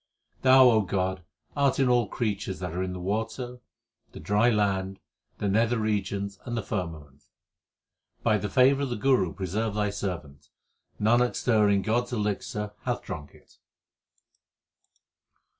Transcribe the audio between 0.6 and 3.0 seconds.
O God, art in all creatures that are in the